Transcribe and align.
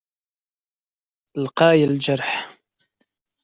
Lqay 1.43 1.79
lǧerḥ. 1.93 2.29